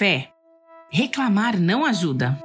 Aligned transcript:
fé, 0.00 0.30
reclamar 0.90 1.60
não 1.60 1.84
ajuda. 1.84 2.38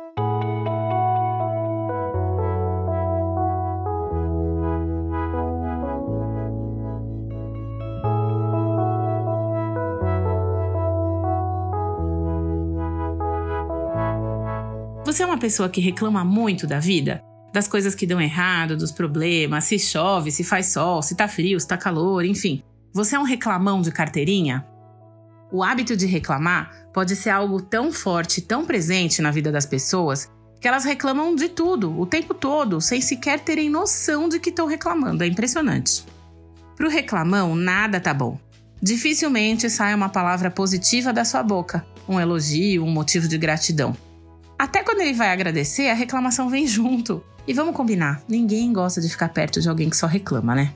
Você 15.06 15.24
é 15.24 15.26
uma 15.26 15.38
pessoa 15.38 15.70
que 15.70 15.80
reclama 15.80 16.26
muito 16.26 16.68
da 16.68 16.78
vida? 16.78 17.24
Das 17.54 17.70
coisas 17.70 17.96
que 17.96 18.06
dão 18.06 18.20
errado, 18.20 18.76
dos 18.76 18.92
problemas, 18.92 19.64
se 19.64 19.80
chove, 19.80 20.30
se 20.30 20.44
faz 20.44 20.74
sol, 20.74 21.02
se 21.02 21.16
tá 21.16 21.26
frio, 21.26 21.58
se 21.58 21.66
tá 21.70 21.78
calor, 21.78 22.26
enfim. 22.26 22.62
Você 22.94 23.16
é 23.16 23.20
um 23.20 23.24
reclamão 23.24 23.82
de 23.82 23.94
carteirinha? 23.94 24.75
O 25.56 25.64
hábito 25.64 25.96
de 25.96 26.06
reclamar 26.06 26.70
pode 26.94 27.16
ser 27.16 27.30
algo 27.30 27.62
tão 27.62 27.90
forte, 27.90 28.42
tão 28.42 28.66
presente 28.66 29.22
na 29.22 29.32
vida 29.32 29.54
das 29.54 29.66
pessoas, 29.66 30.30
que 30.60 30.68
elas 30.68 30.84
reclamam 30.84 31.34
de 31.34 31.48
tudo, 31.48 31.98
o 31.98 32.06
tempo 32.06 32.34
todo, 32.34 32.82
sem 32.82 33.00
sequer 33.00 33.40
terem 33.40 33.70
noção 33.70 34.28
de 34.28 34.38
que 34.38 34.50
estão 34.50 34.68
reclamando. 34.68 35.24
É 35.24 35.28
impressionante. 35.28 36.06
O 36.78 36.90
reclamão, 36.90 37.56
nada 37.56 38.02
tá 38.02 38.14
bom. 38.14 38.38
Dificilmente 38.82 39.70
sai 39.70 39.96
uma 39.96 40.10
palavra 40.10 40.52
positiva 40.52 41.14
da 41.14 41.24
sua 41.24 41.42
boca, 41.42 41.86
um 42.06 42.20
elogio, 42.20 42.84
um 42.84 42.92
motivo 42.92 43.26
de 43.26 43.38
gratidão. 43.38 43.96
Até 44.60 44.84
quando 44.84 45.00
ele 45.00 45.14
vai 45.14 45.30
agradecer, 45.32 45.88
a 45.88 45.94
reclamação 45.94 46.50
vem 46.50 46.68
junto. 46.68 47.24
E 47.48 47.54
vamos 47.54 47.74
combinar, 47.74 48.22
ninguém 48.28 48.74
gosta 48.74 49.00
de 49.00 49.08
ficar 49.08 49.30
perto 49.30 49.62
de 49.62 49.70
alguém 49.70 49.90
que 49.90 49.96
só 49.96 50.06
reclama, 50.06 50.54
né? 50.54 50.74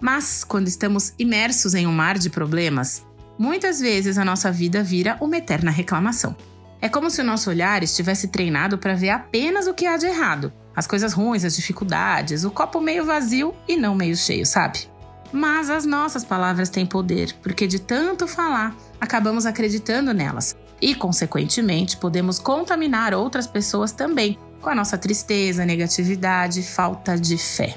Mas 0.00 0.42
quando 0.44 0.66
estamos 0.66 1.12
imersos 1.18 1.74
em 1.74 1.86
um 1.86 1.92
mar 1.92 2.16
de 2.16 2.30
problemas, 2.30 3.04
muitas 3.38 3.80
vezes 3.80 4.18
a 4.18 4.24
nossa 4.24 4.50
vida 4.50 4.82
vira 4.82 5.16
uma 5.20 5.36
eterna 5.36 5.70
reclamação. 5.70 6.36
É 6.80 6.88
como 6.88 7.10
se 7.10 7.20
o 7.20 7.24
nosso 7.24 7.48
olhar 7.50 7.82
estivesse 7.82 8.28
treinado 8.28 8.76
para 8.76 8.94
ver 8.94 9.10
apenas 9.10 9.66
o 9.66 9.74
que 9.74 9.86
há 9.86 9.96
de 9.96 10.06
errado, 10.06 10.52
as 10.76 10.86
coisas 10.86 11.12
ruins, 11.12 11.44
as 11.44 11.56
dificuldades, 11.56 12.44
o 12.44 12.50
copo 12.50 12.80
meio 12.80 13.04
vazio 13.04 13.54
e 13.66 13.76
não 13.76 13.94
meio 13.94 14.16
cheio, 14.16 14.44
sabe? 14.44 14.80
Mas 15.32 15.70
as 15.70 15.84
nossas 15.84 16.24
palavras 16.24 16.68
têm 16.68 16.86
poder, 16.86 17.34
porque 17.42 17.66
de 17.66 17.78
tanto 17.78 18.28
falar, 18.28 18.76
acabamos 19.00 19.46
acreditando 19.46 20.12
nelas 20.12 20.54
e, 20.80 20.94
consequentemente, 20.94 21.96
podemos 21.96 22.38
contaminar 22.38 23.14
outras 23.14 23.46
pessoas 23.46 23.90
também 23.90 24.38
com 24.60 24.68
a 24.68 24.74
nossa 24.74 24.98
tristeza, 24.98 25.64
negatividade, 25.64 26.62
falta 26.62 27.18
de 27.18 27.36
fé. 27.36 27.76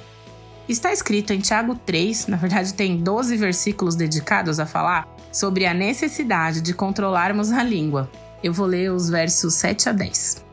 Está 0.68 0.92
escrito 0.92 1.32
em 1.32 1.40
Tiago 1.40 1.76
3, 1.76 2.28
na 2.28 2.36
verdade 2.36 2.74
tem 2.74 2.98
12 2.98 3.38
versículos 3.38 3.96
dedicados 3.96 4.60
a 4.60 4.66
falar 4.66 5.08
sobre 5.32 5.66
a 5.66 5.74
necessidade 5.74 6.62
de 6.62 6.74
controlarmos 6.74 7.52
a 7.52 7.64
língua. 7.64 8.10
Eu 8.44 8.54
vou 8.54 8.66
ler 8.66 8.92
os 8.92 9.10
versos 9.10 9.54
7 9.56 9.90
a 9.90 9.92
10. 9.92 10.46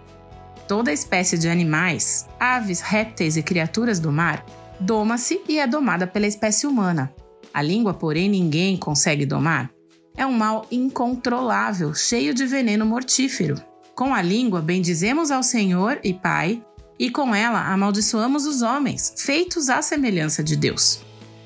Toda 0.67 0.93
espécie 0.93 1.37
de 1.37 1.49
animais, 1.49 2.27
aves, 2.41 2.81
répteis 2.81 3.37
e 3.37 3.43
criaturas 3.43 3.99
do 3.99 4.11
mar 4.11 4.45
doma-se 4.81 5.41
e 5.49 5.59
é 5.59 5.67
domada 5.67 6.07
pela 6.07 6.27
espécie 6.27 6.67
humana. 6.67 7.13
A 7.53 7.63
língua, 7.63 7.95
porém, 7.95 8.29
ninguém 8.29 8.77
consegue 8.77 9.27
domar. 9.27 9.71
É 10.17 10.25
um 10.25 10.33
mal 10.33 10.67
incontrolável, 10.71 11.95
cheio 11.95 12.33
de 12.35 12.47
veneno 12.47 12.87
mortífero. 12.87 13.61
Com 13.95 14.15
a 14.15 14.23
língua 14.23 14.61
bendizemos 14.61 15.31
ao 15.31 15.43
Senhor 15.43 16.01
e 16.03 16.13
Pai, 16.13 16.65
e 16.99 17.11
com 17.11 17.35
ela 17.35 17.73
amaldiçoamos 17.73 18.47
os 18.47 18.63
homens, 18.63 19.15
feitos 19.19 19.69
à 19.69 19.83
semelhança 19.83 20.43
de 20.43 20.57
Deus. 20.57 21.01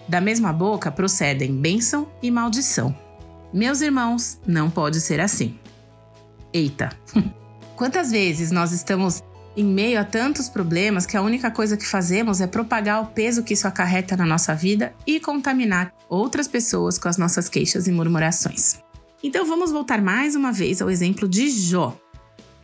Da 0.08 0.20
mesma 0.20 0.52
boca 0.52 0.90
procedem 0.90 1.54
bênção 1.54 2.08
e 2.22 2.30
maldição. 2.30 2.94
Meus 3.52 3.80
irmãos, 3.80 4.38
não 4.46 4.70
pode 4.70 5.00
ser 5.00 5.20
assim. 5.20 5.58
Eita! 6.52 6.90
Quantas 7.76 8.10
vezes 8.10 8.50
nós 8.50 8.72
estamos 8.72 9.22
em 9.56 9.64
meio 9.64 10.00
a 10.00 10.04
tantos 10.04 10.48
problemas 10.48 11.06
que 11.06 11.16
a 11.16 11.22
única 11.22 11.50
coisa 11.50 11.76
que 11.76 11.86
fazemos 11.86 12.40
é 12.40 12.46
propagar 12.46 13.02
o 13.02 13.06
peso 13.06 13.42
que 13.42 13.54
isso 13.54 13.66
acarreta 13.66 14.16
na 14.16 14.26
nossa 14.26 14.54
vida 14.54 14.94
e 15.06 15.18
contaminar 15.18 15.92
outras 16.08 16.46
pessoas 16.46 16.98
com 16.98 17.08
as 17.08 17.16
nossas 17.16 17.48
queixas 17.48 17.86
e 17.86 17.92
murmurações. 17.92 18.78
Então 19.22 19.44
vamos 19.46 19.72
voltar 19.72 20.00
mais 20.00 20.36
uma 20.36 20.52
vez 20.52 20.80
ao 20.80 20.90
exemplo 20.90 21.28
de 21.28 21.48
Jó. 21.50 21.96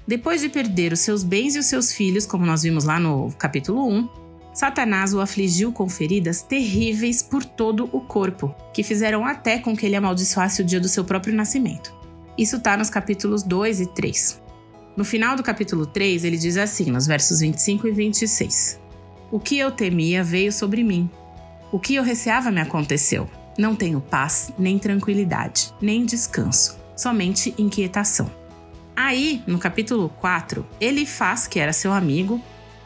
Depois 0.07 0.41
de 0.41 0.49
perder 0.49 0.93
os 0.93 1.01
seus 1.01 1.25
bens 1.25 1.57
e 1.57 1.59
os 1.59 1.67
seus 1.67 1.93
filhos, 1.93 2.27
como 2.27 2.45
nós 2.45 2.63
vimos 2.63 2.85
lá 2.85 3.01
no 3.01 3.33
capítulo 3.39 3.89
1, 3.89 4.09
Satanás 4.55 5.13
o 5.13 5.21
afligiu 5.21 5.73
com 5.73 5.89
feridas 5.89 6.41
terríveis 6.41 7.21
por 7.21 7.45
todo 7.45 7.91
o 7.93 8.01
corpo, 8.01 8.55
que 8.73 8.85
fizeram 8.85 9.27
até 9.27 9.59
com 9.59 9.77
que 9.77 9.85
ele 9.85 9.97
amaldiçoasse 9.97 10.63
o 10.63 10.65
dia 10.65 10.79
do 10.79 10.89
seu 10.89 11.05
próprio 11.05 11.35
nascimento. 11.35 11.93
Isso 12.39 12.57
está 12.57 12.77
nos 12.77 12.89
capítulos 12.89 13.43
2 13.43 13.81
e 13.81 13.87
3. 13.87 14.41
No 14.97 15.05
final 15.05 15.35
do 15.35 15.43
capítulo 15.43 15.85
3, 15.85 16.23
ele 16.23 16.39
diz 16.39 16.57
assim, 16.57 16.85
nos 16.85 17.05
versos 17.05 17.41
25 17.41 17.89
e 17.89 17.91
26: 17.91 18.81
O 19.33 19.41
que 19.41 19.59
eu 19.59 19.73
temia 19.73 20.23
veio 20.23 20.53
sobre 20.53 20.85
mim. 20.85 21.11
O 21.73 21.81
que 21.81 21.97
eu 21.97 22.05
receava 22.05 22.53
me 22.53 22.61
aconteceu. 22.61 23.29
Não 23.59 23.75
tenho 23.75 24.01
paz, 24.01 24.53
nem 24.57 24.79
tranquilidade, 24.79 25.73
nem 25.81 26.07
descanso, 26.07 26.79
somente 26.97 27.53
inquietação. 27.59 28.31
Aí, 28.97 29.43
no 29.49 29.59
capítulo 29.59 30.09
4, 30.09 30.65
ele 30.81 31.05
faz 31.05 31.49
que 31.49 31.59
era 31.59 31.73
seu 31.73 31.93
amigo, 31.93 32.41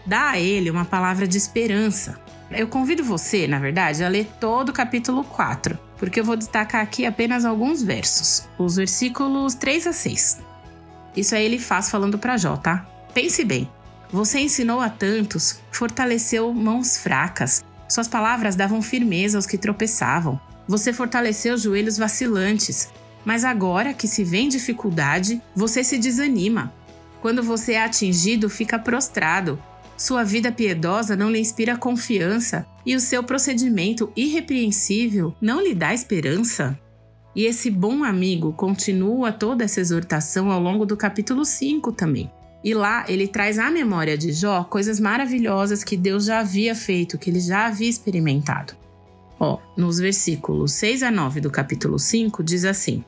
dá 0.09 0.31
a 0.31 0.41
ele 0.41 0.71
uma 0.71 0.87
palavra 0.87 1.29
de 1.29 1.37
esperança. 1.37 2.19
Eu 2.51 2.67
convido 2.67 3.05
você, 3.05 3.47
na 3.47 3.59
verdade, 3.59 4.03
a 4.03 4.09
ler 4.09 4.27
todo 4.41 4.71
o 4.71 4.73
capítulo 4.73 5.23
4, 5.23 5.79
porque 5.99 6.19
eu 6.19 6.25
vou 6.25 6.35
destacar 6.35 6.81
aqui 6.83 7.05
apenas 7.05 7.45
alguns 7.45 7.83
versos, 7.83 8.49
os 8.59 8.77
versículos 8.77 9.55
3 9.55 9.87
a 9.87 9.93
6. 9.93 10.39
Isso 11.15 11.35
aí 11.35 11.45
ele 11.45 11.59
faz 11.59 11.91
falando 11.91 12.19
para 12.19 12.39
Jó, 12.39 12.57
tá? 12.57 12.87
Pense 13.13 13.45
bem. 13.45 13.69
Você 14.11 14.41
ensinou 14.41 14.81
a 14.81 14.89
tantos, 14.89 15.61
fortaleceu 15.71 16.55
mãos 16.55 16.97
fracas. 16.97 17.63
Suas 17.87 18.09
palavras 18.09 18.57
davam 18.57 18.81
firmeza 18.81 19.37
aos 19.37 19.45
que 19.45 19.59
tropeçavam. 19.59 20.41
Você 20.67 20.91
fortaleceu 20.91 21.59
joelhos 21.59 21.99
vacilantes. 21.99 22.89
Mas 23.27 23.45
agora 23.45 23.93
que 23.93 24.09
se 24.09 24.25
vê 24.25 24.47
dificuldade, 24.49 25.43
você 25.55 25.85
se 25.85 25.99
desanima. 25.99 26.73
Quando 27.21 27.43
você 27.43 27.73
é 27.73 27.85
atingido, 27.85 28.49
fica 28.49 28.79
prostrado. 28.79 29.63
Sua 29.99 30.23
vida 30.23 30.53
piedosa 30.53 31.17
não 31.17 31.29
lhe 31.29 31.41
inspira 31.41 31.77
confiança 31.77 32.65
e 32.87 32.95
o 32.95 33.01
seu 33.01 33.21
procedimento 33.25 34.13
irrepreensível 34.15 35.35
não 35.41 35.61
lhe 35.61 35.75
dá 35.75 35.93
esperança. 35.93 36.79
E 37.35 37.45
esse 37.45 37.69
bom 37.69 38.05
amigo 38.05 38.53
continua 38.53 39.33
toda 39.33 39.65
essa 39.65 39.81
exortação 39.81 40.53
ao 40.53 40.61
longo 40.61 40.87
do 40.87 40.97
capítulo 40.97 41.45
5 41.45 41.91
também. 41.91 42.31
E 42.63 42.75
lá 42.75 43.05
ele 43.09 43.27
traz 43.27 43.59
à 43.59 43.73
memória 43.73 44.17
de 44.17 44.33
Jó 44.33 44.63
coisas 44.63 45.01
maravilhosas 45.01 45.83
que 45.83 45.97
Deus 45.97 46.27
já 46.27 46.39
havia 46.39 46.77
feito, 46.77 47.19
que 47.19 47.29
ele 47.29 47.41
já 47.41 47.67
havia 47.67 47.89
experimentado. 47.89 48.75
Ó, 49.41 49.59
nos 49.77 49.99
versículos 49.99 50.73
6 50.73 51.03
a 51.03 51.11
9 51.11 51.41
do 51.41 51.51
capítulo 51.51 51.99
5 51.99 52.43
diz 52.45 52.65
assim: 52.65 53.05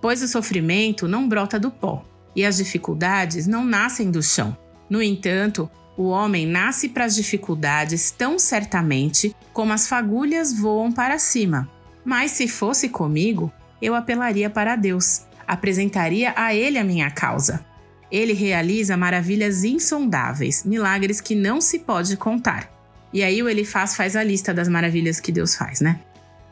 Pois 0.00 0.22
o 0.22 0.28
sofrimento 0.28 1.06
não 1.06 1.28
brota 1.28 1.58
do 1.58 1.70
pó, 1.70 2.02
e 2.34 2.42
as 2.42 2.56
dificuldades 2.56 3.46
não 3.46 3.64
nascem 3.64 4.10
do 4.10 4.22
chão. 4.22 4.56
No 4.88 5.02
entanto, 5.02 5.70
o 5.96 6.04
homem 6.04 6.46
nasce 6.46 6.88
para 6.88 7.04
as 7.04 7.14
dificuldades 7.14 8.10
tão 8.10 8.38
certamente 8.38 9.34
como 9.52 9.72
as 9.72 9.88
fagulhas 9.88 10.52
voam 10.52 10.90
para 10.90 11.18
cima. 11.18 11.68
Mas 12.04 12.32
se 12.32 12.48
fosse 12.48 12.88
comigo, 12.88 13.52
eu 13.80 13.94
apelaria 13.94 14.48
para 14.48 14.76
Deus, 14.76 15.22
apresentaria 15.46 16.32
a 16.36 16.54
Ele 16.54 16.78
a 16.78 16.84
minha 16.84 17.10
causa. 17.10 17.64
Ele 18.10 18.32
realiza 18.32 18.96
maravilhas 18.96 19.64
insondáveis, 19.64 20.64
milagres 20.64 21.20
que 21.20 21.34
não 21.34 21.60
se 21.60 21.78
pode 21.78 22.16
contar. 22.16 22.70
E 23.12 23.22
aí 23.22 23.42
o 23.42 23.48
Elifaz 23.48 23.94
faz 23.94 24.16
a 24.16 24.24
lista 24.24 24.54
das 24.54 24.68
maravilhas 24.68 25.20
que 25.20 25.32
Deus 25.32 25.54
faz, 25.54 25.80
né? 25.80 26.00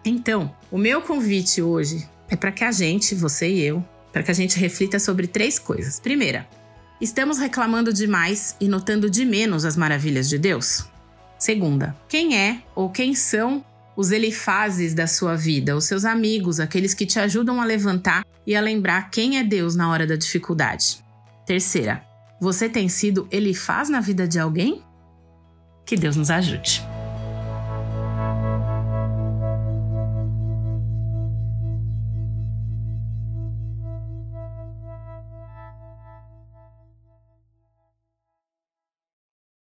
Então, 0.04 0.54
o 0.70 0.78
meu 0.78 1.02
convite 1.02 1.60
hoje 1.60 2.08
é 2.28 2.36
para 2.36 2.52
que 2.52 2.64
a 2.64 2.72
gente, 2.72 3.14
você 3.14 3.48
e 3.48 3.62
eu, 3.62 3.84
para 4.12 4.22
que 4.22 4.30
a 4.30 4.34
gente 4.34 4.58
reflita 4.58 4.98
sobre 4.98 5.26
três 5.26 5.58
coisas. 5.58 6.00
Primeira, 6.00 6.46
estamos 7.00 7.38
reclamando 7.38 7.92
demais 7.92 8.56
e 8.60 8.68
notando 8.68 9.08
de 9.08 9.24
menos 9.24 9.64
as 9.64 9.76
maravilhas 9.76 10.28
de 10.28 10.38
Deus? 10.38 10.86
Segunda, 11.38 11.96
quem 12.08 12.36
é 12.36 12.62
ou 12.74 12.90
quem 12.90 13.14
são 13.14 13.64
os 13.96 14.10
elifases 14.10 14.94
da 14.94 15.06
sua 15.06 15.36
vida, 15.36 15.76
os 15.76 15.84
seus 15.84 16.04
amigos, 16.04 16.60
aqueles 16.60 16.94
que 16.94 17.06
te 17.06 17.18
ajudam 17.18 17.60
a 17.60 17.64
levantar 17.64 18.24
e 18.46 18.54
a 18.54 18.60
lembrar 18.60 19.10
quem 19.10 19.38
é 19.38 19.44
Deus 19.44 19.74
na 19.74 19.90
hora 19.90 20.06
da 20.06 20.16
dificuldade. 20.16 21.04
Terceira, 21.46 22.02
você 22.40 22.68
tem 22.68 22.88
sido 22.88 23.28
elifaz 23.30 23.88
na 23.88 24.00
vida 24.00 24.26
de 24.26 24.38
alguém? 24.38 24.82
Que 25.84 25.96
Deus 25.96 26.16
nos 26.16 26.30
ajude. 26.30 26.89